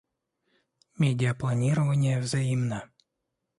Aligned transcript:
Медиапланирование 0.97 2.19
взаимно. 2.19 2.89